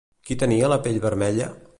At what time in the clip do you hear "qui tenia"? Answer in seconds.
0.29-0.71